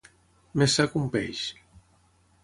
[0.61, 1.41] Més sa que un peix.